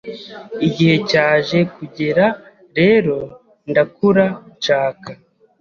Igihe 0.67 0.95
cyaje 1.09 1.57
kugera 1.75 2.25
rero 2.77 3.17
ndakura 3.69 4.25
nshaka 4.57 5.09